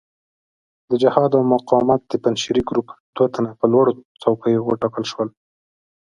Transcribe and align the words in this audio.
د 0.89 0.91
جهاد 1.03 1.31
او 1.37 1.43
مقاومت 1.53 2.01
د 2.07 2.13
پنجشیري 2.23 2.61
ګروپ 2.69 2.87
دوه 3.15 3.27
تنه 3.33 3.51
په 3.59 3.65
لوړو 3.73 3.91
څوکیو 4.21 4.65
وټاکل 4.69 5.03
شول. 5.11 5.29